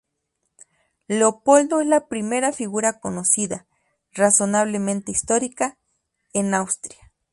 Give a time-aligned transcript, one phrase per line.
[1.07, 3.67] Leopoldo es la primera figura conocida,
[4.13, 5.77] razonablemente histórica,
[6.33, 7.11] en Austria.